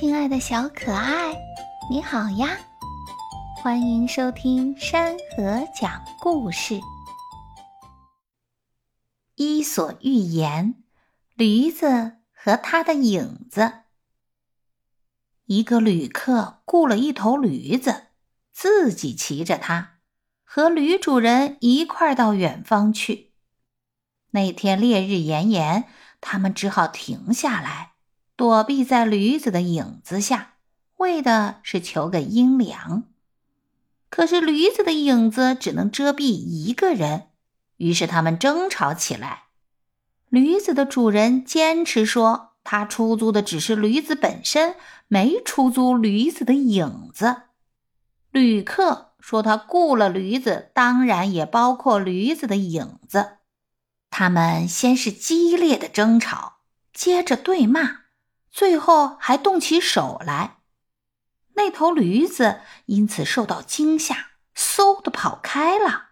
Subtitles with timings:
[0.00, 1.36] 亲爱的小可爱，
[1.90, 2.58] 你好呀！
[3.62, 6.76] 欢迎收听山河讲故事，
[9.34, 10.74] 《伊索寓言》：
[11.34, 13.82] 驴子和他的影子。
[15.44, 18.06] 一个旅客雇了一头驴子，
[18.50, 19.98] 自己骑着它，
[20.44, 23.34] 和驴主人一块儿到远方去。
[24.30, 25.84] 那天烈日炎炎，
[26.22, 27.90] 他们只好停下来。
[28.40, 30.54] 躲避在驴子的影子下，
[30.96, 33.02] 为的是求个阴凉。
[34.08, 37.24] 可是驴子的影子只能遮蔽一个人，
[37.76, 39.42] 于是他们争吵起来。
[40.30, 47.42] 驴子的主人坚持说，他出租的只是驴子本身，没出租驴子的影子。
[48.30, 53.32] 旅客说，他雇了驴子，当然也包括驴子的影子。
[54.08, 56.60] 他们先是激烈的争吵，
[56.94, 57.99] 接着对骂。
[58.50, 60.58] 最后还动起手来，
[61.54, 66.10] 那头驴子因此受到惊吓，嗖的跑开了。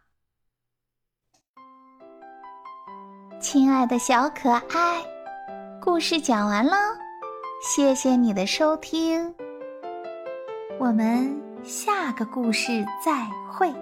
[3.40, 5.04] 亲爱的小可爱，
[5.80, 6.76] 故事讲完了，
[7.62, 9.34] 谢谢你的收听，
[10.78, 13.72] 我们下个故事再会。